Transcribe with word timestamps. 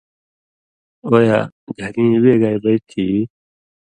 ”او 1.05 1.17
یا! 1.27 1.39
گھرِیں 1.77 2.15
وے 2.23 2.33
گائ 2.41 2.55
بئ 2.63 2.77
تھی 2.87 3.03
یی؟“ 3.11 3.19